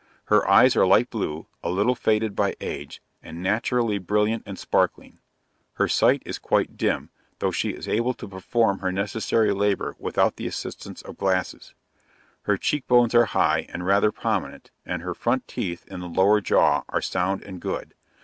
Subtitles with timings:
[0.29, 5.19] Her eyes are light blue, a little faded by age, and naturally brilliant and sparkling.
[5.73, 10.37] Her sight is quite dim, though she is able to perform her necessary labor without
[10.37, 11.75] the assistance of glasses.
[12.45, 16.41] Her cheek bones are high, and rather prominent, and her front teeth, in the lower
[16.41, 17.93] jaw, are sound and good.